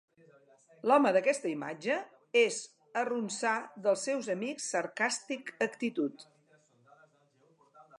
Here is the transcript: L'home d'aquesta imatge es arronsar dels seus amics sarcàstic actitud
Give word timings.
L'home 0.91 1.11
d'aquesta 1.17 1.51
imatge 1.51 1.97
es 2.43 2.57
arronsar 3.03 3.55
dels 3.87 4.09
seus 4.09 4.33
amics 4.39 4.73
sarcàstic 4.77 5.57
actitud 5.71 6.31